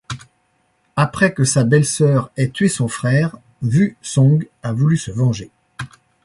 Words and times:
Après 0.95 1.31
que 1.31 1.43
sa 1.43 1.63
belle-sœur 1.63 2.31
ait 2.35 2.49
tué 2.49 2.69
son 2.69 2.87
frère, 2.87 3.35
Wu 3.61 3.97
Song 4.01 4.47
a 4.63 4.73
voulu 4.73 4.97
se 4.97 5.11
venger. 5.11 5.51